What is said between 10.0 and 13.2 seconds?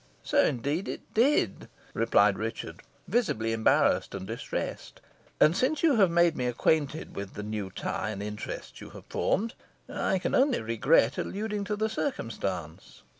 can only regret alluding to the circumstance."